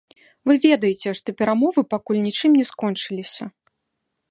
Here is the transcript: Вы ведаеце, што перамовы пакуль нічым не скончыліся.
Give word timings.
Вы 0.51 0.61
ведаеце, 0.63 1.13
што 1.19 1.35
перамовы 1.41 1.79
пакуль 1.93 2.23
нічым 2.27 2.51
не 2.61 2.65
скончыліся. 2.73 3.43